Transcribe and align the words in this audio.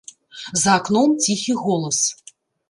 За 0.61 0.73
акном 0.77 1.13
ціхі 1.27 1.53
голас. 1.67 1.99